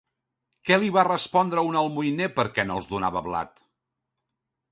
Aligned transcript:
Què 0.67 0.77
li 0.83 0.87
va 0.95 1.03
respondre 1.07 1.61
a 1.61 1.65
un 1.73 1.77
almoiner 1.83 2.29
perquè 2.39 2.65
no 2.69 2.77
els 2.81 2.91
donava 2.95 3.25
blat? 3.29 3.65